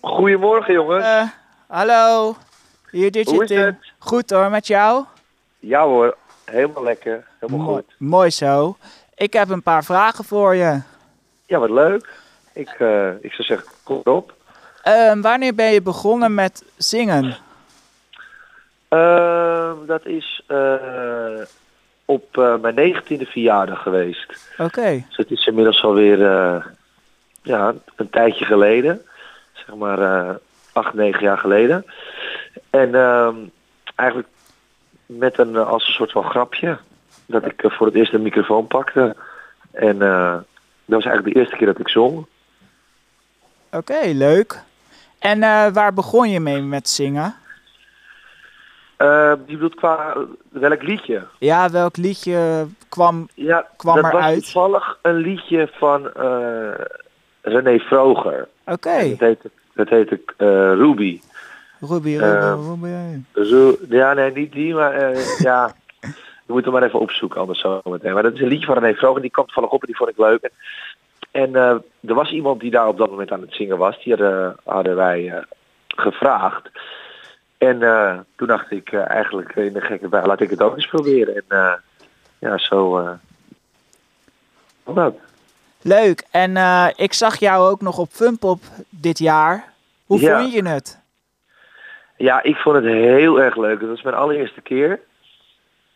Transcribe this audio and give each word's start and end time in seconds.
Goedemorgen, 0.00 0.74
jongens. 0.74 1.04
Eh, 1.04 1.22
hallo. 1.66 2.36
Hier, 2.90 3.10
dit 3.10 3.30
Hoe 3.30 3.44
is 3.44 3.50
het? 3.50 3.76
Goed 3.98 4.30
hoor, 4.30 4.50
met 4.50 4.66
jou? 4.66 5.04
Ja 5.58 5.84
hoor, 5.84 6.16
helemaal 6.44 6.82
lekker. 6.82 7.26
Helemaal 7.38 7.74
goed. 7.74 7.94
mooi 7.98 8.30
zo. 8.30 8.76
Ik 9.14 9.32
heb 9.32 9.48
een 9.48 9.62
paar 9.62 9.84
vragen 9.84 10.24
voor 10.24 10.54
je. 10.54 10.80
Ja, 11.46 11.58
wat 11.58 11.70
leuk. 11.70 12.08
Ik, 12.52 12.68
eh, 12.68 13.08
ik 13.20 13.32
zou 13.32 13.42
zeggen, 13.42 13.68
kom 13.82 14.00
op. 14.04 14.34
Ehm, 14.82 15.20
wanneer 15.20 15.54
ben 15.54 15.72
je 15.72 15.82
begonnen 15.82 16.34
met 16.34 16.64
zingen? 16.76 17.36
Ehm, 18.88 19.86
dat 19.86 20.06
is 20.06 20.42
eh, 20.46 21.42
op 22.04 22.38
eh, 22.38 22.56
mijn 22.56 22.74
negentiende 22.74 23.26
verjaardag 23.26 23.82
geweest. 23.82 24.54
Oké. 24.58 25.04
Dus 25.08 25.16
het 25.16 25.30
is 25.30 25.46
inmiddels 25.46 25.82
alweer 25.82 26.26
eh, 26.26 26.64
ja, 27.42 27.74
een 27.96 28.10
tijdje 28.10 28.44
geleden. 28.44 29.02
Zeg 29.66 29.76
maar 29.76 29.98
eh, 29.98 30.34
acht, 30.72 30.94
negen 30.94 31.22
jaar 31.22 31.38
geleden. 31.38 31.84
En 32.70 32.94
ehm, 32.94 33.36
eigenlijk 33.94 34.28
met 35.06 35.38
een, 35.38 35.56
eh, 35.56 35.68
als 35.68 35.86
een 35.86 35.92
soort 35.92 36.12
van 36.12 36.24
grapje. 36.24 36.78
Dat 37.26 37.46
ik 37.46 37.62
eh, 37.62 37.70
voor 37.70 37.86
het 37.86 37.96
eerst 37.96 38.12
een 38.12 38.22
microfoon 38.22 38.66
pakte. 38.66 39.16
En 39.70 39.98
dat 39.98 40.44
was 40.84 41.04
eigenlijk 41.04 41.34
de 41.34 41.40
eerste 41.40 41.56
keer 41.56 41.66
dat 41.66 41.78
ik 41.78 41.88
zong. 41.88 42.26
Oké, 43.72 44.00
leuk. 44.04 44.62
En 45.18 45.40
waar 45.72 45.94
begon 45.94 46.30
je 46.30 46.40
mee 46.40 46.62
met 46.62 46.88
zingen? 46.88 47.34
Eh, 49.00 49.32
je 49.46 49.52
bedoelt 49.52 49.74
qua 49.74 50.16
welk 50.48 50.82
liedje? 50.82 51.26
Ja, 51.38 51.70
welk 51.70 51.96
liedje 51.96 52.66
kwam... 52.88 53.28
Ja, 53.34 53.66
Kwam 53.76 53.94
dat 53.94 54.04
was 54.04 54.12
eruit? 54.12 54.42
toevallig 54.42 54.98
een 55.02 55.14
liedje 55.16 55.68
van 55.72 56.02
René 57.42 57.78
Vroger. 57.78 58.48
Oké, 58.66 59.08
Dat 59.08 59.18
heette, 59.18 59.50
dat 59.74 59.88
heette 59.88 60.20
eh, 60.36 60.46
Ruby. 60.74 61.20
Ruby, 61.80 62.16
Ruby, 62.16 62.24
Eh, 62.24 62.54
Ruby. 63.32 63.96
Ja, 63.96 64.12
nee, 64.12 64.32
niet 64.32 64.52
die, 64.52 64.74
maar 64.74 64.92
eh, 64.92 65.38
ja. 65.48 65.74
Je 66.46 66.56
moet 66.56 66.64
hem 66.64 66.72
maar 66.72 66.82
even 66.82 67.00
opzoeken, 67.00 67.40
anders 67.40 67.60
zo 67.60 67.80
meteen. 67.84 68.12
Maar 68.14 68.22
dat 68.22 68.32
is 68.32 68.40
een 68.40 68.48
liedje 68.48 68.66
van 68.66 68.78
René 68.78 68.94
Vroger, 68.94 69.20
die 69.22 69.30
kwam 69.30 69.44
toevallig 69.44 69.70
op 69.70 69.80
en 69.80 69.86
die 69.86 69.96
vond 69.96 70.10
ik 70.10 70.18
leuk. 70.18 70.42
En, 70.42 70.50
en 71.30 71.54
eh, 71.56 71.76
er 72.10 72.14
was 72.14 72.30
iemand 72.30 72.60
die 72.60 72.70
daar 72.70 72.88
op 72.88 72.98
dat 72.98 73.10
moment 73.10 73.32
aan 73.32 73.40
het 73.40 73.54
zingen 73.54 73.78
was. 73.78 74.02
Die 74.04 74.12
hadden, 74.14 74.56
hadden 74.64 74.96
wij 74.96 75.44
gevraagd. 75.88 76.70
En 77.58 77.78
toen 78.36 78.46
dacht 78.46 78.70
ik 78.70 78.92
eigenlijk 78.92 79.54
in 79.56 79.72
de 79.72 79.80
gekke 79.80 80.08
bij, 80.08 80.26
laat 80.26 80.40
ik 80.40 80.50
het 80.50 80.62
ook 80.62 80.76
eens 80.76 80.86
proberen. 80.86 81.34
En 81.48 81.80
ja, 82.38 82.58
zo... 82.58 83.08
dat. 84.84 85.14
Leuk. 85.82 86.26
En 86.30 86.56
eh, 86.56 86.86
ik 86.96 87.12
zag 87.12 87.38
jou 87.38 87.70
ook 87.70 87.80
nog 87.80 87.98
op 87.98 88.08
Funpop 88.10 88.62
dit 88.88 89.18
jaar. 89.18 89.72
Hoe 90.06 90.20
Ja. 90.20 90.40
vond 90.40 90.52
je 90.52 90.68
het? 90.68 90.98
Ja, 92.16 92.42
ik 92.42 92.56
vond 92.56 92.76
het 92.76 92.84
heel 92.84 93.40
erg 93.40 93.56
leuk. 93.56 93.80
Het 93.80 93.88
was 93.88 94.02
mijn 94.02 94.16
allereerste 94.16 94.60
keer. 94.60 95.00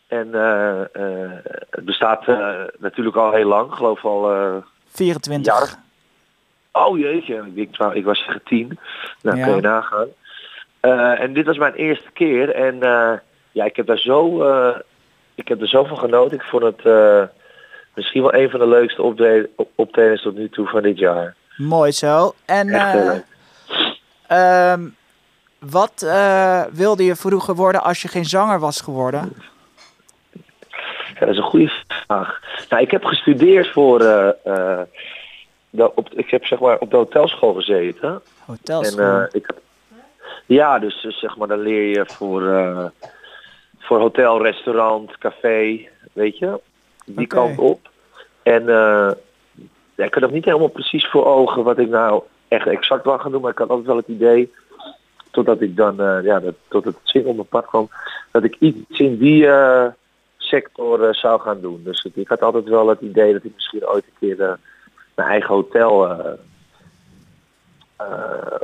En 0.07 0.35
eh, 0.35 0.81
eh, 0.81 1.31
het 1.71 1.85
bestaat 1.85 2.27
natuurlijk 2.79 3.17
al 3.17 3.33
heel 3.33 3.49
lang. 3.49 3.69
Ik 3.71 3.77
geloof 3.77 4.05
al... 4.05 4.33
eh, 4.35 4.57
24. 4.89 5.71
Ja. 5.71 5.83
oh 6.83 6.99
jeetje, 6.99 7.45
ik, 7.55 7.77
ik 7.93 8.05
was 8.05 8.19
zeggen 8.19 8.41
tien. 8.45 8.79
Nou, 9.23 9.37
Ja. 9.39 9.45
kun 9.47 9.55
je 9.55 9.61
nagaan. 9.61 10.09
En 11.19 11.33
dit 11.33 11.47
was 11.47 11.59
mijn 11.59 11.75
eerste 11.75 12.11
keer. 12.13 12.55
En 12.55 12.79
ja, 13.53 13.65
ik 13.65 13.77
heb 13.77 13.87
daar 13.87 13.99
zo... 13.99 14.43
ik 15.35 15.49
heb 15.49 15.61
er 15.61 15.69
zo 15.69 15.85
van 15.85 15.99
genoten. 15.99 16.37
Ik 16.37 16.43
vond 16.45 16.63
het 16.63 16.83
misschien 17.95 18.23
wel 18.23 18.35
een 18.35 18.51
van 18.51 18.61
de 18.61 18.69
leukste 18.69 19.03
optre- 19.03 19.49
op- 19.57 19.71
optredens 19.75 20.23
tot 20.23 20.35
nu 20.35 20.49
toe 20.49 20.67
van 20.67 20.83
dit 20.83 20.99
jaar. 20.99 21.35
Mooi 21.57 21.93
zo. 21.93 22.35
En 22.45 22.69
eh, 22.69 22.95
leuk. 22.95 23.25
ehm, 24.27 24.89
wat 25.59 26.03
eh, 26.07 26.63
wilde 26.73 27.05
je 27.05 27.17
vroeger 27.17 27.55
worden 27.55 27.83
als 27.83 28.03
je 28.03 28.09
geen 28.09 28.25
zanger 28.25 28.59
was 28.59 28.81
geworden? 28.81 29.33
Ja, 31.15 31.21
dat 31.21 31.29
is 31.29 31.37
een 31.37 31.43
goede 31.43 31.73
vraag. 31.89 32.41
Nou, 32.69 32.83
ik 32.83 32.91
heb 32.91 33.05
gestudeerd 33.05 33.73
voor. 33.73 34.01
eh, 34.01 34.29
eh, 34.45 34.81
de, 35.71 35.95
op, 35.95 36.09
ik 36.15 36.31
heb 36.31 36.45
zeg 36.45 36.59
maar 36.59 36.79
op 36.79 36.91
de 36.91 36.97
hotelschool 36.97 37.55
gezeten. 37.55 38.21
Hotelschool. 38.45 39.05
En, 39.05 39.23
eh, 39.23 39.27
ik, 39.33 39.47
ja, 40.47 40.79
dus, 40.79 41.03
dus 41.03 41.19
zeg 41.21 41.37
maar, 41.37 41.49
dan 41.49 41.59
leer 41.61 41.89
je 41.89 42.07
voor, 42.07 42.49
eh, 42.49 42.85
voor 43.79 43.99
hotel, 44.01 44.43
restaurant, 44.43 45.19
café, 45.19 45.89
weet 46.13 46.39
je, 46.39 46.61
die 47.07 47.27
kant 47.27 47.59
op. 47.59 47.89
En 48.45 48.69
eh, 48.69 49.11
ik 49.95 50.15
had 50.15 50.23
nog 50.23 50.31
niet 50.31 50.45
helemaal 50.45 50.69
precies 50.69 51.07
voor 51.07 51.27
ogen 51.27 51.65
wat 51.65 51.79
ik 51.79 51.89
nou 51.89 52.23
echt 52.49 52.67
exact 52.67 53.05
wil 53.05 53.19
gaan 53.19 53.31
doen, 53.31 53.41
maar 53.41 53.51
ik 53.51 53.59
had 53.59 53.69
altijd 53.69 53.87
wel 53.87 53.97
het 53.97 54.09
idee, 54.09 54.53
totdat 55.31 55.61
ik 55.61 55.77
dan, 55.77 56.01
eh, 56.01 56.19
ja, 56.23 56.43
tot 56.69 56.85
het 56.85 56.97
zingen 57.03 57.29
op 57.29 57.35
mijn 57.35 57.49
pad 57.49 57.67
kwam, 57.67 57.89
dat 58.31 58.45
ik 58.45 58.57
iets 58.59 58.99
in 58.99 59.19
die 59.19 59.47
eh, 59.47 59.87
sector 60.37 61.15
zou 61.15 61.41
gaan 61.41 61.61
doen. 61.61 61.81
Dus 61.85 62.09
ik 62.15 62.29
had 62.29 62.43
altijd 62.43 62.65
wel 62.65 62.89
het 62.89 63.01
idee 63.01 63.33
dat 63.33 63.45
ik 63.45 63.55
misschien 63.55 63.87
ooit 63.89 64.05
een 64.05 64.29
keer 64.29 64.59
mijn 65.15 65.29
eigen 65.29 65.55
hotel 65.55 66.07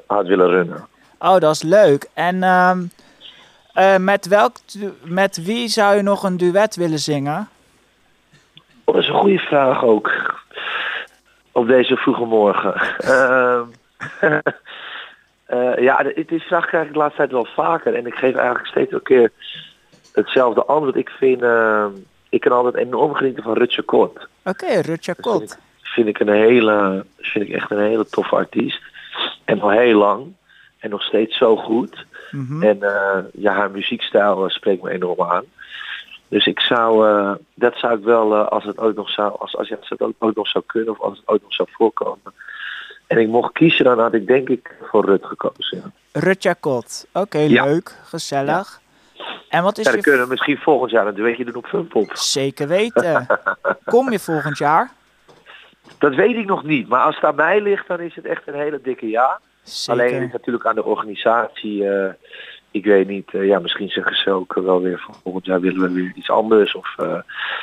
had 0.07 0.27
willen 0.27 0.49
runnen. 0.49 0.89
Oh, 1.19 1.39
dat 1.39 1.55
is 1.55 1.63
leuk. 1.63 2.09
En 2.15 2.43
ehm, 2.43 2.83
eh, 3.73 3.97
met, 3.97 4.27
welk, 4.27 4.57
met 5.05 5.45
wie 5.45 5.69
zou 5.69 5.97
je 5.97 6.03
nog 6.03 6.23
een 6.23 6.37
duet 6.37 6.77
willen 6.77 6.99
zingen? 6.99 7.49
Oh, 8.91 8.97
dat 8.97 9.05
is 9.05 9.11
een 9.11 9.21
goede 9.21 9.39
vraag 9.39 9.85
ook. 9.85 10.35
Op 11.53 11.67
deze 11.67 11.97
vroege 11.97 12.25
morgen. 12.25 12.75
Ehm, 12.99 13.65
eh, 15.47 15.79
ja, 15.79 16.03
die 16.27 16.43
vraag 16.43 16.67
krijg 16.67 16.87
ik 16.87 16.93
de 16.93 16.99
laatste 16.99 17.17
tijd 17.17 17.31
wel 17.31 17.47
vaker. 17.55 17.95
En 17.95 18.07
ik 18.07 18.15
geef 18.15 18.35
eigenlijk 18.35 18.67
steeds 18.67 18.93
een 18.93 19.03
keer 19.03 19.33
hetzelfde 20.13 20.65
antwoord. 20.65 20.97
Ik 20.97 21.09
vind, 21.09 21.43
ehm, 21.43 21.91
ik 22.29 22.41
kan 22.41 22.53
altijd 22.53 22.75
enorm 22.75 23.15
genieten 23.15 23.43
van 23.43 23.53
Rutger 23.53 23.83
Kort. 23.83 24.29
Oké, 24.45 24.67
Rutger 24.67 25.15
Dat 25.15 25.25
vind 25.25 25.39
Kot. 25.39 25.43
ik, 25.43 25.59
vind 25.83 26.09
ik 26.09 26.19
een 26.19 26.35
hele, 26.35 27.05
vind 27.19 27.49
ik 27.49 27.55
echt 27.55 27.71
een 27.71 27.83
hele 27.83 28.07
toffe 28.07 28.37
artiest. 28.37 28.83
En 29.45 29.61
al 29.61 29.71
heel 29.71 29.99
lang. 29.99 30.35
En 30.79 30.91
nog 30.91 31.03
steeds 31.03 31.37
zo 31.37 31.57
goed. 31.57 32.07
Mhm. 32.31 32.63
En 32.63 32.83
eh, 32.83 33.19
ja, 33.33 33.53
haar 33.53 33.71
muziekstijl 33.71 34.45
eh, 34.45 34.51
spreekt 34.51 34.83
me 34.83 34.91
enorm 34.91 35.23
aan. 35.23 35.45
Dus 36.31 36.47
ik 36.47 36.61
zou, 36.61 37.09
eh, 37.09 37.33
dat 37.55 37.77
zou 37.77 37.99
ik 37.99 38.05
wel, 38.05 38.35
eh, 38.35 38.49
als 38.49 38.65
het 38.65 38.79
ook 38.79 38.95
nog 38.97 39.11
zou, 39.11 39.37
als, 39.39 39.57
als, 39.57 39.69
het 39.69 40.01
ook, 40.01 40.13
ook 40.19 40.35
nog 40.35 40.49
zou 40.49 40.65
kunnen 40.67 40.91
of 40.91 41.01
als 41.01 41.19
het 41.19 41.29
ook 41.29 41.43
nog 41.43 41.55
zou 41.55 41.69
voorkomen. 41.73 42.33
En 43.07 43.19
ik 43.19 43.29
mocht 43.29 43.53
kiezen, 43.53 43.85
dan 43.85 43.99
had 43.99 44.15
ik 44.15 44.27
denk 44.27 44.49
ik 44.49 44.75
voor 44.91 45.05
Rut 45.05 45.25
gekozen. 45.27 45.93
Ja, 46.39 46.55
Kot. 46.61 47.07
Oké, 47.13 47.39
Ja. 47.39 47.65
leuk. 47.65 47.97
Gezellig. 48.05 48.81
En 49.49 49.63
wat 49.63 49.79
is 49.79 49.85
ja 49.85 49.91
dan 49.91 49.99
je... 49.99 50.05
kunnen 50.07 50.23
we 50.23 50.31
misschien 50.31 50.59
volgend 50.59 50.91
jaar 50.91 51.07
een 51.07 51.15
duetje 51.15 51.45
doen 51.45 51.55
op 51.55 51.67
Funpop. 51.67 52.11
Zeker 52.17 52.69
weten. 52.69 53.27
Kom 53.85 54.11
je 54.11 54.19
volgend 54.19 54.59
jaar? 54.59 54.91
Dat 55.99 56.15
weet 56.15 56.37
ik 56.37 56.47
nog 56.47 56.63
niet, 56.65 56.89
maar 56.89 57.01
als 57.01 57.15
het 57.15 57.25
aan 57.25 57.35
mij 57.35 57.61
ligt, 57.61 57.87
dan 57.89 58.01
is 58.01 58.15
het 58.15 58.25
echt 58.25 58.43
een 58.47 58.55
hele 58.55 58.81
dikke 58.83 59.09
ja. 59.09 59.41
Zeker. 59.63 60.03
Alleen 60.03 60.23
is 60.23 60.33
natuurlijk 60.33 60.67
aan 60.67 60.75
de 60.75 60.85
organisatie. 60.85 61.89
eh, 61.89 62.13
ik 62.71 62.85
weet 62.85 63.09
niet, 63.09 63.35
eh, 63.35 63.47
ja, 63.47 63.59
misschien 63.59 63.89
zeggen 63.89 64.17
ze 64.17 64.31
ook 64.31 64.55
wel 64.55 64.81
weer 64.81 64.99
van 64.99 65.15
volgend 65.23 65.47
jaar 65.47 65.61
willen 65.61 65.81
we 65.81 65.93
weer 65.93 66.13
iets 66.15 66.31
anders. 66.31 66.75
Of, 66.75 66.95
eh, 66.97 67.21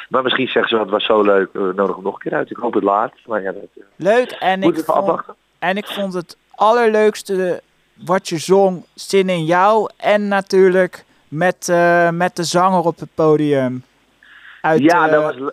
maar 0.09 0.23
misschien 0.23 0.47
zeggen 0.47 0.69
ze, 0.69 0.83
het 0.83 0.89
was 0.89 1.05
zo 1.05 1.21
leuk, 1.21 1.53
we 1.53 1.59
nodigen 1.59 1.93
hem 1.93 2.03
nog 2.03 2.13
een 2.13 2.19
keer 2.19 2.33
uit. 2.33 2.49
Ik 2.49 2.57
hoop 2.57 2.73
het 2.73 2.83
laatst, 2.83 3.27
maar 3.27 3.41
ja, 3.41 3.51
dat 3.51 3.63
eh, 3.75 3.83
Leuk. 3.95 4.31
En 4.31 4.63
ik, 4.63 4.79
vond, 4.79 5.21
en 5.59 5.77
ik 5.77 5.87
vond 5.87 6.13
het 6.13 6.37
allerleukste 6.51 7.61
wat 7.93 8.29
je 8.29 8.37
zong, 8.37 8.85
Zin 8.93 9.29
in 9.29 9.45
jou. 9.45 9.89
En 9.97 10.27
natuurlijk 10.27 11.05
met, 11.27 11.67
met 12.11 12.35
de 12.35 12.43
zanger 12.43 12.83
op 12.83 12.99
het 12.99 13.09
podium. 13.15 13.83
Uit, 14.61 14.81
ja, 14.81 15.07
dat 15.07 15.23
was... 15.23 15.51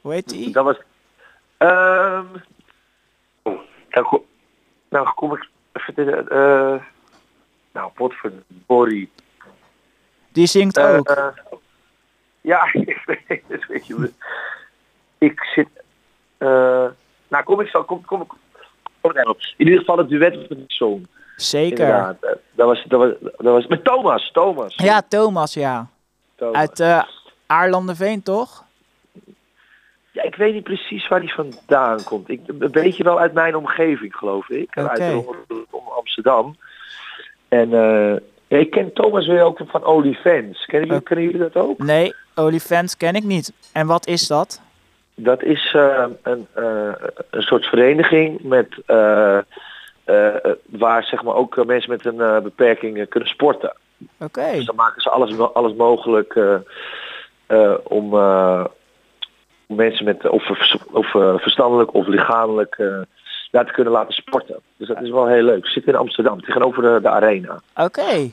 Hoe 0.00 0.12
heet 0.12 0.28
die? 0.28 0.52
Dat 0.52 0.64
was 0.64 0.76
ko- 4.02 4.24
nou 4.88 5.08
kom 5.14 5.34
ik 5.34 5.48
even... 5.72 6.26
nou, 7.74 7.90
Borrie. 8.48 9.10
Die 10.32 10.46
zingt 10.46 10.76
Eh, 10.76 10.96
ook. 10.96 11.08
eh, 11.08 11.26
ja, 12.40 12.68
ik 12.72 13.64
weet 13.68 13.86
je. 13.86 14.12
Ik 15.18 15.44
zit... 15.44 15.68
eh 16.38 16.86
nou, 17.28 17.44
kom 17.44 17.60
ik 17.60 17.68
zo... 17.68 17.84
Kom, 17.84 18.04
kom, 18.04 18.26
kom, 19.00 19.12
daarop. 19.12 19.38
In 19.56 19.66
ieder 19.66 19.78
geval 19.80 19.98
het 19.98 20.08
duet 20.08 20.34
met 20.34 20.48
de 20.48 20.64
song. 20.66 21.06
Zeker. 21.36 21.78
Inderdaad. 21.86 22.16
Dat 22.52 22.66
was, 22.66 22.84
dat, 22.88 23.00
was, 23.00 23.12
dat 23.20 23.52
was 23.52 23.66
met 23.66 23.84
Thomas. 23.84 24.30
Thomas. 24.32 24.74
Ja, 24.76 25.02
Thomas, 25.08 25.54
ja. 25.54 25.86
Thomas. 26.36 26.56
Uit 26.56 26.80
eh 26.80 27.02
Aarlanderveen, 27.46 28.22
toch? 28.22 28.64
Ja, 30.10 30.22
ik 30.22 30.34
weet 30.34 30.54
niet 30.54 30.64
precies 30.64 31.08
waar 31.08 31.20
die 31.20 31.34
vandaan 31.34 32.04
komt. 32.04 32.28
Ik, 32.28 32.40
een 32.46 32.70
beetje 32.70 33.04
wel 33.04 33.18
uit 33.20 33.32
mijn 33.32 33.56
omgeving, 33.56 34.16
geloof 34.16 34.48
ik. 34.48 34.76
Oké. 34.76 34.88
Uit 34.88 35.24
Amsterdam. 35.96 36.56
En 37.48 37.72
eh, 37.72 38.16
ja, 38.48 38.56
ik 38.58 38.70
ken 38.70 38.92
Thomas 38.92 39.26
weer 39.26 39.42
ook 39.42 39.60
van 39.66 39.86
OnlyFans. 39.86 40.64
Kennen 40.66 40.88
jullie, 40.88 40.92
Oké. 40.92 41.02
kennen 41.02 41.24
jullie 41.24 41.50
dat 41.50 41.56
ook? 41.64 41.78
Nee, 41.78 42.14
OnlyFans 42.34 42.96
ken 42.96 43.14
ik 43.14 43.24
niet. 43.24 43.52
En 43.72 43.86
wat 43.86 44.06
is 44.06 44.26
dat? 44.26 44.60
Dat 45.14 45.42
is 45.42 45.72
eh, 45.74 46.04
een, 46.22 46.46
eh, 46.54 46.92
een 47.30 47.42
soort 47.42 47.64
vereniging 47.66 48.42
met 48.42 48.68
eh, 48.86 49.38
eh, 49.38 49.44
eh, 50.04 50.34
waar 50.66 51.04
zeg 51.04 51.22
maar 51.22 51.34
ook 51.34 51.56
eh, 51.56 51.64
mensen 51.64 51.90
met 51.90 52.06
een 52.06 52.20
eh, 52.20 52.38
beperking 52.40 52.98
eh, 52.98 53.08
kunnen 53.08 53.28
sporten. 53.28 53.76
Oké. 54.20 54.50
Dus 54.52 54.64
dan 54.64 54.74
maken 54.76 55.02
ze 55.02 55.10
alles, 55.10 55.38
alles 55.38 55.74
mogelijk 55.74 56.34
eh, 56.36 56.54
eh, 57.46 57.74
om, 57.82 58.14
eh, 58.14 58.64
mensen 59.66 60.04
met 60.04 60.28
of, 60.28 60.50
of 60.90 61.14
eh, 61.14 61.38
verstandelijk 61.38 61.94
of 61.94 62.06
lichamelijk 62.06 62.74
eh, 62.78 63.00
te 63.50 63.72
kunnen 63.72 63.92
laten 63.92 64.14
sporten. 64.14 64.53
Dus 64.76 64.88
dat 64.88 65.02
is 65.02 65.10
wel 65.10 65.26
heel 65.26 65.42
leuk. 65.42 65.66
Zitten 65.66 65.92
in 65.92 65.98
Amsterdam, 65.98 66.40
tegenover 66.40 66.82
de, 66.82 66.98
de 67.02 67.08
arena. 67.08 67.60
Oké. 67.76 68.30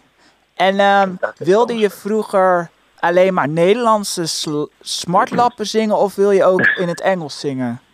En 0.56 0.80
ehm, 0.80 1.10
wilde 1.38 1.76
je 1.78 1.90
vroeger 1.90 2.70
alleen 3.00 3.34
maar 3.34 3.50
Nederlandse 3.50 4.24
smartlappen 4.82 5.66
zingen 5.66 5.98
of 5.98 6.16
wil 6.16 6.32
je 6.32 6.44
ook 6.46 6.66
in 6.66 6.88
het 6.88 7.02
Engels 7.02 7.40
zingen? 7.40 7.80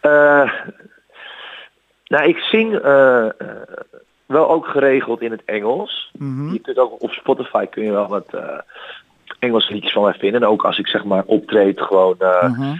Eh, 0.00 0.52
nou, 2.06 2.24
ik 2.28 2.38
zing 2.38 2.78
eh, 2.78 3.24
eh, 3.26 3.32
wel 4.26 4.50
ook 4.50 4.66
geregeld 4.66 5.20
in 5.20 5.30
het 5.30 5.42
Engels. 5.44 6.10
Mhm. 6.18 6.52
Je 6.52 6.58
kunt 6.58 6.78
ook 6.78 7.02
op 7.02 7.10
Spotify 7.10 7.66
kun 7.66 7.84
je 7.84 7.90
wel 7.92 8.08
wat 8.08 8.26
eh, 8.34 8.58
Engelse 9.38 9.72
liedjes 9.72 9.92
van 9.92 10.02
mij 10.02 10.12
vinden. 10.14 10.42
En 10.42 10.48
ook 10.48 10.64
als 10.64 10.78
ik 10.78 10.86
zeg 10.86 11.04
maar 11.04 11.22
optreed 11.26 11.80
gewoon 11.80 12.16
Mhm. 12.18 12.74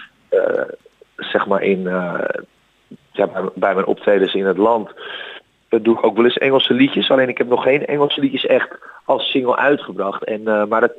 zeg 1.17 1.47
maar 1.47 1.63
in 1.63 1.83
ja, 3.13 3.29
bij, 3.55 3.75
mijn 3.75 3.87
optredens 3.87 4.35
in 4.35 4.47
het 4.47 4.57
land 4.57 4.91
eh, 5.69 5.79
doe 5.83 5.99
ik 5.99 6.05
ook 6.05 6.17
wel 6.17 6.25
eens 6.25 6.39
Engelse 6.39 6.75
liedjes. 6.75 7.11
Alleen 7.11 7.29
ik 7.29 7.39
heb 7.39 7.49
nog 7.49 7.63
geen 7.63 7.87
Engelse 7.87 8.21
liedjes 8.21 8.47
echt 8.47 8.79
als 9.05 9.31
single 9.31 9.57
uitgebracht. 9.57 10.25
En, 10.25 10.49
eh, 10.49 10.65
maar 10.65 10.81
dat, 10.81 10.95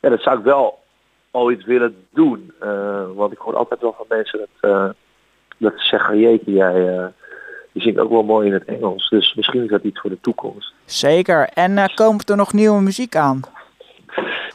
ja, 0.00 0.08
dat 0.08 0.22
zou 0.22 0.38
ik 0.38 0.44
wel 0.44 0.78
ooit 1.30 1.64
willen 1.64 1.96
doen. 2.12 2.52
Eh, 2.60 3.04
want 3.14 3.32
ik 3.32 3.38
hoor 3.38 3.56
altijd 3.56 3.80
wel 3.80 3.94
van 3.96 4.06
mensen 4.08 4.48
dat, 4.60 4.94
dat 5.56 5.72
ze 5.76 5.86
zeggen, 5.86 6.18
jeetje, 6.18 6.52
jij 6.52 7.12
je 7.72 7.82
zingt 7.82 7.98
ook 7.98 8.10
wel 8.10 8.22
mooi 8.22 8.46
in 8.46 8.52
het 8.52 8.64
Engels. 8.64 9.08
Dus 9.08 9.34
misschien 9.34 9.62
is 9.62 9.70
dat 9.70 9.82
iets 9.82 10.00
voor 10.00 10.10
de 10.10 10.20
toekomst. 10.20 10.72
Zeker. 10.84 11.48
En 11.54 11.90
komt 11.94 12.30
er 12.30 12.36
nog 12.36 12.52
nieuwe 12.52 12.80
muziek 12.80 13.16
aan? 13.16 13.40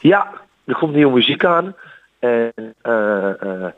Ja, 0.00 0.32
er 0.64 0.74
komt 0.74 0.94
nieuwe 0.94 1.12
muziek 1.12 1.44
aan. 1.44 1.74
En 2.18 2.52
nou, 2.82 3.72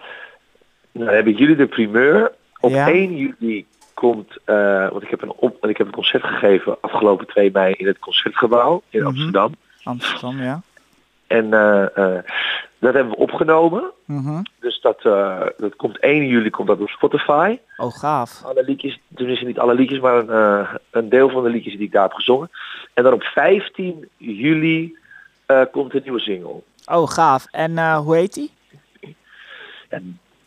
dan 0.92 1.14
hebben 1.14 1.32
jullie 1.32 1.56
de 1.56 1.66
primeur. 1.66 2.32
Op 2.64 2.70
Ja. 2.70 2.88
1 2.88 3.16
juli 3.16 3.66
komt, 3.94 4.36
eh, 4.44 4.88
want 4.90 5.02
ik 5.02 5.10
heb, 5.10 5.22
een 5.22 5.32
op, 5.36 5.66
ik 5.66 5.76
heb 5.76 5.86
een 5.86 5.92
concert 5.92 6.22
gegeven 6.24 6.76
afgelopen 6.80 7.26
2 7.26 7.50
mei 7.52 7.74
in 7.74 7.86
het 7.86 7.98
Concertgebouw 7.98 8.82
in 8.88 8.98
Mhm. 8.98 9.08
Amsterdam. 9.08 9.52
Amsterdam, 9.82 10.42
ja. 10.42 10.60
En 11.26 11.52
eh, 11.52 11.82
eh, 11.96 12.22
dat 12.78 12.94
hebben 12.94 13.12
we 13.12 13.16
opgenomen. 13.18 13.90
Mhm. 14.04 14.42
Dus 14.60 14.80
dat, 14.80 15.02
dat 15.56 15.76
komt 15.76 15.98
1 16.00 16.26
juli 16.26 16.50
komt 16.50 16.68
dat 16.68 16.80
op 16.80 16.88
Spotify. 16.88 17.58
Oh, 17.76 17.92
gaaf. 17.92 18.42
Alle 18.44 18.64
liedjes, 18.64 18.98
tenminste 19.14 19.44
niet 19.44 19.58
alle 19.58 19.74
liedjes, 19.74 20.00
maar 20.00 20.16
een, 20.28 20.66
een 20.90 21.08
deel 21.08 21.28
van 21.28 21.42
de 21.42 21.48
liedjes 21.50 21.76
die 21.76 21.86
ik 21.86 21.92
daar 21.92 22.02
heb 22.02 22.12
gezongen. 22.12 22.50
En 22.94 23.02
dan 23.02 23.12
op 23.12 23.22
15 23.22 24.08
juli 24.16 24.96
komt 25.72 25.94
een 25.94 26.00
nieuwe 26.02 26.20
single. 26.20 26.62
Oh, 26.86 27.08
gaaf. 27.08 27.46
En 27.50 27.94
hoe 27.96 28.16
heet 28.16 28.34
die? 28.34 28.50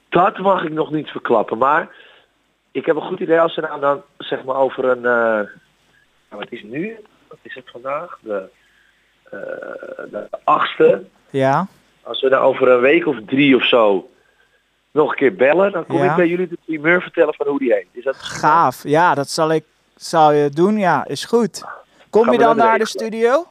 Dat 0.09 0.37
mag 0.37 0.63
ik 0.63 0.71
nog 0.71 0.91
niet 0.91 1.07
verklappen, 1.09 1.57
maar 1.57 1.89
ik 2.77 2.85
heb 2.85 2.95
een 2.95 3.01
goed 3.01 3.19
idee 3.19 3.39
als 3.39 3.55
we 3.55 3.61
nou 3.61 3.79
dan 3.79 4.01
zeg 4.17 4.43
maar 4.43 4.55
over 4.55 4.85
een, 4.85 4.97
eh, 4.97 5.03
nou, 5.03 5.47
wat 6.29 6.47
is 6.51 6.61
het 6.61 6.69
nu? 6.71 6.97
Wat 7.27 7.37
is 7.41 7.55
het 7.55 7.69
vandaag? 7.71 8.17
De, 8.21 8.49
eh, 9.23 9.31
de 10.11 10.27
achtste. 10.43 11.03
Ja. 11.29 11.67
Als 12.03 12.21
we 12.21 12.29
nou 12.29 12.43
over 12.43 12.67
een 12.67 12.79
week 12.79 13.05
of 13.07 13.17
drie 13.25 13.55
of 13.55 13.63
zo 13.63 14.09
nog 14.91 15.09
een 15.11 15.15
keer 15.17 15.35
bellen, 15.35 15.71
dan 15.71 15.85
kom 15.85 15.97
Ja. 15.97 16.09
ik 16.09 16.15
bij 16.15 16.27
jullie 16.27 16.47
de 16.47 16.57
primeur 16.65 17.01
vertellen 17.01 17.33
van 17.33 17.47
hoe 17.47 17.59
die 17.59 17.73
heet. 17.73 17.87
Is 17.91 18.03
dat 18.03 18.15
Gaaf. 18.15 18.83
Ja, 18.83 19.13
dat 19.13 19.29
zal 19.29 19.51
ik 19.51 19.63
zal 19.95 20.31
je 20.31 20.49
doen. 20.49 20.77
Ja, 20.77 21.05
is 21.07 21.25
goed. 21.25 21.63
Kom 22.09 22.23
Gaan 22.23 22.33
je 22.33 22.39
dan 22.39 22.57
naar 22.57 22.77
de 22.79 22.85
studio? 22.87 23.45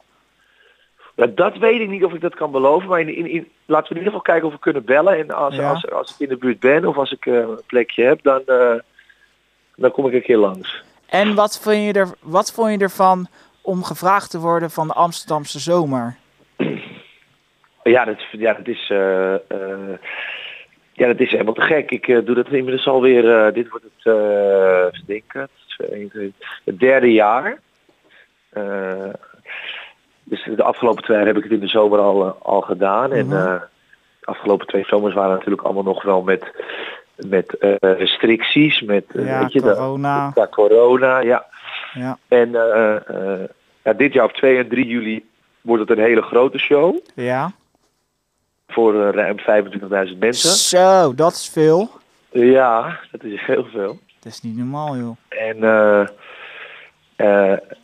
Dat 1.15 1.57
weet 1.57 1.81
ik 1.81 1.89
niet 1.89 2.03
of 2.03 2.13
ik 2.13 2.21
dat 2.21 2.35
kan 2.35 2.51
beloven, 2.51 2.89
maar 2.89 2.99
in, 2.99 3.15
in, 3.15 3.25
in- 3.27 3.51
laten 3.65 3.87
we 3.87 3.99
in 3.99 4.05
ieder 4.05 4.19
geval 4.19 4.21
kijken 4.21 4.47
of 4.47 4.53
we 4.53 4.59
kunnen 4.59 4.85
bellen. 4.85 5.17
En 5.17 5.31
als, 5.31 5.55
Ja. 5.55 5.69
als, 5.69 5.91
als 5.91 6.11
ik 6.11 6.19
in 6.19 6.29
de 6.29 6.37
buurt 6.37 6.59
ben 6.59 6.85
of 6.85 6.97
als 6.97 7.11
ik 7.11 7.25
eh, 7.25 7.33
een 7.33 7.61
plekje 7.65 8.03
heb, 8.03 8.23
dan, 8.23 8.41
dan 9.77 9.91
kom 9.91 10.07
ik 10.07 10.13
een 10.13 10.21
keer 10.21 10.37
langs. 10.37 10.83
En 11.09 11.35
wat 11.35 11.59
vond 11.61 11.75
je, 11.75 11.93
er, 11.93 12.07
wat 12.21 12.51
vond 12.53 12.71
je 12.71 12.77
ervan 12.77 13.27
om 13.61 13.83
gevraagd 13.83 14.31
te 14.31 14.39
worden 14.39 14.71
van 14.71 14.87
de 14.87 14.93
Amsterdamse 14.93 15.59
zomer? 15.59 16.15
Ja, 17.83 18.05
dat, 18.05 18.17
ja, 18.31 18.53
dat 18.53 18.67
is... 18.67 18.89
eh, 18.89 19.33
eh, 19.33 19.97
ja, 20.93 21.07
dat 21.07 21.19
is 21.19 21.31
helemaal 21.31 21.53
te 21.53 21.61
gek. 21.61 21.91
Ik 21.91 22.07
eh, 22.07 22.25
doe 22.25 22.35
dat 22.35 22.47
inmiddels 22.49 22.87
alweer... 22.87 23.53
dit 23.53 23.69
wordt 23.69 23.85
het, 23.85 24.93
twee, 24.93 25.23
twee, 26.09 26.33
het 26.65 26.79
derde 26.79 27.11
jaar. 27.11 27.59
Dus 30.23 30.43
de 30.55 30.63
afgelopen 30.63 31.03
twee 31.03 31.17
jaar 31.17 31.25
heb 31.25 31.37
ik 31.37 31.43
het 31.43 31.51
in 31.51 31.59
de 31.59 31.67
zomer 31.67 31.99
al, 31.99 32.23
al 32.41 32.61
gedaan. 32.61 33.11
En 33.13 33.27
Mhm. 33.27 33.35
de 34.19 34.25
afgelopen 34.25 34.67
twee 34.67 34.85
zomers 34.85 35.13
waren 35.15 35.35
natuurlijk 35.35 35.61
allemaal 35.63 35.83
nog 35.83 36.03
wel 36.03 36.21
met, 36.21 36.43
met 37.17 37.57
eh, 37.57 37.75
restricties. 37.79 38.81
Met 38.81 39.05
eh, 39.15 39.25
Ja, 39.25 39.39
weet 39.39 39.53
je, 39.53 39.61
corona. 39.61 40.31
ja, 40.35 40.47
corona, 40.47 41.19
ja. 41.19 41.45
Ja. 41.93 42.17
En 42.27 42.55
eh, 42.55 43.43
ja, 43.83 43.93
dit 43.93 44.13
jaar 44.13 44.25
op 44.25 44.31
2 44.31 44.57
en 44.57 44.67
3 44.67 44.87
juli 44.87 45.25
wordt 45.61 45.89
het 45.89 45.97
een 45.97 46.03
hele 46.03 46.21
grote 46.21 46.57
show. 46.57 46.97
Ja. 47.15 47.51
Voor 48.67 48.93
ruim 49.11 49.37
25.000 49.39 50.17
mensen. 50.17 50.49
Zo, 50.49 51.15
dat 51.15 51.31
is 51.31 51.49
veel. 51.53 51.89
Ja, 52.31 52.99
dat 53.11 53.23
is 53.23 53.41
heel 53.41 53.65
veel. 53.65 53.99
Dat 54.19 54.31
is 54.33 54.41
niet 54.41 54.57
normaal, 54.57 54.97
joh. 54.97 55.17
En, 55.29 55.63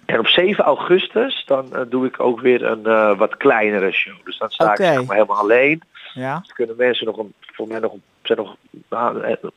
en 0.05 0.19
op 0.19 0.27
7 0.27 0.63
augustus 0.63 1.43
dan 1.45 1.85
doe 1.89 2.05
ik 2.05 2.19
ook 2.19 2.39
weer 2.39 2.63
een 2.63 3.17
wat 3.17 3.37
kleinere 3.37 3.91
show. 3.91 4.15
Dus 4.23 4.37
dan 4.37 4.49
sta 4.49 4.71
ik 4.71 4.77
zeg 4.77 5.05
maar 5.05 5.15
helemaal 5.15 5.37
alleen. 5.37 5.81
Ja, 6.13 6.39
Dus 6.39 6.53
kunnen 6.53 6.75
mensen 6.75 7.05
nog 7.05 7.17
een, 7.17 7.33
voor 7.39 7.67
mij 7.67 7.79
nog, 7.79 7.93
zijn 8.27 8.37
nog 8.39 8.55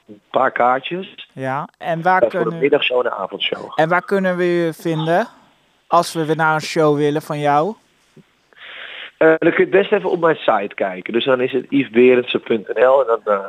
een 0.07 0.21
paar 0.31 0.51
kaartjes. 0.51 1.29
ja. 1.33 1.69
En 1.79 2.03
waar, 2.03 2.23
Eh, 2.23 2.31
voor 2.31 2.41
kunnen, 2.41 2.59
middagshow 2.61 2.99
en 3.01 3.07
een 3.07 3.13
avondshow. 3.19 3.73
en 3.75 3.89
waar 3.89 4.05
kunnen 4.05 4.37
we 4.37 4.45
je 4.45 4.73
vinden? 4.75 5.27
Als 5.87 6.13
we 6.13 6.25
weer 6.25 6.37
naar 6.37 6.55
een 6.55 6.61
show 6.61 6.97
willen 6.97 7.23
van 7.23 7.39
jou. 7.41 7.75
Eh, 9.17 9.35
dan 9.39 9.53
kun 9.53 9.65
je 9.65 9.71
best 9.71 9.93
even 9.93 10.11
op 10.11 10.21
mijn 10.21 10.37
site 10.37 10.75
kijken. 10.75 11.13
Dus 11.13 11.25
dan 11.25 11.41
is 11.41 11.53
het 11.53 11.67
yvesberendsen.nl 11.69 13.01
en 13.01 13.21
dan 13.25 13.35
eh, 13.35 13.45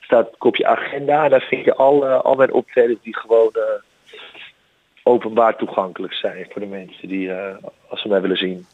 staat 0.00 0.26
het 0.26 0.38
kopje 0.38 0.66
agenda. 0.66 1.24
En 1.24 1.30
daar 1.30 1.40
vind 1.48 1.64
je 1.64 1.74
al, 1.74 2.06
al 2.06 2.34
mijn 2.34 2.52
optredens 2.52 2.98
die 3.02 3.16
gewoon 3.16 3.50
eh, 3.52 3.62
openbaar 5.02 5.56
toegankelijk 5.56 6.12
zijn 6.12 6.46
voor 6.52 6.60
de 6.60 6.66
mensen 6.66 7.08
die, 7.08 7.32
als 7.88 8.00
ze 8.02 8.08
mij 8.08 8.20
willen 8.20 8.36
zien. 8.36 8.66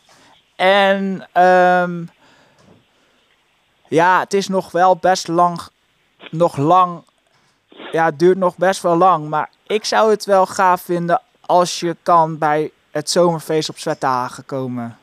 En 0.57 1.29
ehm, 1.33 2.05
ja, 3.89 4.21
het 4.21 4.35
is 4.35 4.49
nog 4.49 4.71
wel 4.73 4.97
best 4.97 5.29
lang. 5.29 5.59
Nog 6.31 6.57
lang. 6.57 7.03
Ja, 7.93 8.05
het 8.05 8.19
duurt 8.19 8.39
nog 8.39 8.57
best 8.57 8.83
wel 8.83 8.97
lang. 8.97 9.29
Maar 9.29 9.51
ik 9.67 9.85
zou 9.85 10.11
het 10.11 10.25
wel 10.25 10.47
gaaf 10.47 10.83
vinden 10.83 11.21
als 11.41 11.81
je 11.81 11.97
kan 12.03 12.39
bij 12.39 12.71
het 12.91 13.11
zomerfeest 13.11 13.69
op 13.69 13.79
Zwettenhagen 13.79 14.45
komen. 14.47 14.99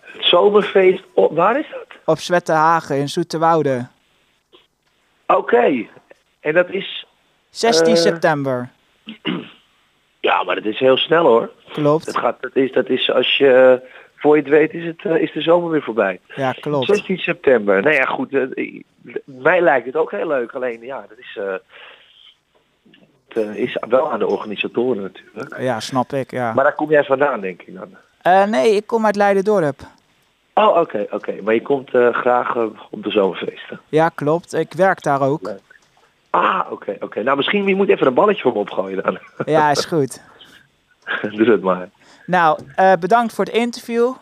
Het 0.00 0.24
zomerfeest, 0.24 1.02
oh, 1.14 1.32
waar 1.36 1.58
is 1.58 1.66
dat? 1.70 1.86
Op 2.04 2.18
Zwettenhagen 2.18 2.96
in 2.98 3.08
Zoeterwoude. 3.08 3.86
Oké, 5.26 5.86
en 6.40 6.54
dat 6.54 6.70
is, 6.70 7.06
16 7.50 7.94
Eh. 7.94 8.00
september. 8.00 8.68
ja, 10.20 10.42
maar 10.42 10.54
dat 10.54 10.64
is 10.64 10.78
heel 10.78 10.96
snel 10.96 11.24
hoor. 11.24 11.50
Klopt. 11.72 12.04
Dat, 12.06 12.16
gaat, 12.16 12.40
dat, 12.40 12.56
is, 12.56 12.72
dat 12.72 12.88
is 12.88 13.10
als 13.10 13.36
je, 13.36 13.80
voor 14.18 14.36
je 14.36 14.42
het 14.42 14.50
weet, 14.50 14.72
is, 14.74 14.84
het, 14.84 15.04
eh, 15.04 15.22
is 15.22 15.32
de 15.32 15.40
zomer 15.40 15.70
weer 15.70 15.82
voorbij. 15.82 16.20
Ja, 16.34 16.52
klopt. 16.52 16.86
16 16.86 17.18
september. 17.18 17.82
Nou 17.82 17.94
ja, 17.94 18.04
goed. 18.04 18.34
eh, 18.34 18.42
ik- 18.54 18.84
mij 19.24 19.60
lijkt 19.60 19.86
het 19.86 19.96
ook 19.96 20.10
heel 20.10 20.26
leuk. 20.26 20.52
Alleen, 20.52 20.80
ja, 20.82 21.04
dat 21.08 21.18
is, 21.18 21.36
eh, 21.40 21.52
het 23.28 23.46
eh, 23.48 23.54
is 23.56 23.76
wel 23.88 24.12
aan 24.12 24.18
de 24.18 24.26
organisatoren 24.26 25.02
natuurlijk. 25.02 25.58
Ja, 25.60 25.80
snap 25.80 26.12
ik, 26.12 26.30
ja. 26.30 26.52
Maar 26.52 26.64
daar 26.64 26.74
kom 26.74 26.90
jij 26.90 27.04
vandaan, 27.04 27.40
denk 27.40 27.62
ik 27.62 27.74
dan. 27.74 27.96
Eh, 28.22 28.44
nee, 28.44 28.74
ik 28.76 28.86
kom 28.86 29.06
uit 29.06 29.16
Leiden-Dorp. 29.16 29.80
Oh, 30.54 30.76
oké, 30.80 31.06
oké. 31.10 31.34
Maar 31.42 31.54
je 31.54 31.62
komt 31.62 31.94
eh, 31.94 32.14
graag 32.14 32.56
eh, 32.56 32.64
op 32.90 33.02
de 33.04 33.10
zomerfeesten. 33.10 33.80
Ja, 33.88 34.08
klopt. 34.08 34.54
Ik 34.54 34.72
werk 34.72 35.02
daar 35.02 35.20
ook. 35.22 35.52
Ah, 36.30 36.60
oké, 36.70 36.96
oké. 37.00 37.22
Nou, 37.22 37.36
misschien 37.36 37.64
je 37.66 37.74
moet 37.74 37.88
even 37.88 38.06
een 38.06 38.14
balletje 38.14 38.42
voor 38.42 38.52
me 38.52 38.58
opgooien 38.58 39.02
dan. 39.02 39.18
Ja, 39.46 39.70
is 39.70 39.84
goed. 39.84 40.22
Doe 41.36 41.44
dat 41.44 41.60
maar. 41.60 41.88
Nou, 42.28 42.58
eh, 42.74 42.92
bedankt 43.00 43.34
voor 43.34 43.44
het 43.44 43.54
interview. 43.54 44.12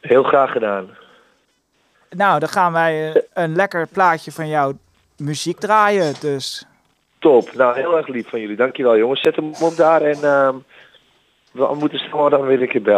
Heel 0.00 0.22
graag 0.22 0.50
gedaan. 0.50 0.88
Nou, 2.10 2.38
dan 2.38 2.48
gaan 2.48 2.72
wij 2.72 3.12
eh, 3.12 3.22
een 3.32 3.56
lekker 3.56 3.86
plaatje 3.86 4.32
van 4.32 4.48
jouw 4.48 4.72
muziek 5.16 5.58
draaien. 5.58 6.14
Dus 6.20 6.66
Top. 7.18 7.54
Nou, 7.54 7.76
heel 7.76 7.96
erg 7.96 8.06
lief 8.08 8.28
van 8.28 8.40
jullie. 8.40 8.56
Dankjewel, 8.56 8.96
jongens. 8.96 9.20
Zet 9.20 9.36
hem 9.36 9.52
op 9.60 9.76
daar 9.76 10.02
en 10.02 10.22
ehm, 10.22 10.56
we 11.52 11.74
moeten 11.78 11.98
snel 11.98 12.30
dan 12.30 12.46
weer 12.46 12.62
een 12.62 12.68
keer 12.68 12.82
bellen. 12.82 12.92